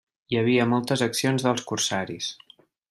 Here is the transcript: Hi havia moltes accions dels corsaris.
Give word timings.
Hi 0.29 0.37
havia 0.39 0.65
moltes 0.71 1.03
accions 1.09 1.47
dels 1.49 1.65
corsaris. 1.73 2.33